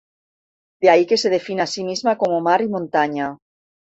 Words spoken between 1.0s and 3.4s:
que se defina a sí misma como "Mar y montaña".